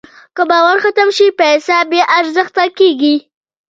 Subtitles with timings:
[0.35, 3.15] که باور ختم شي، پیسه بېارزښته کېږي.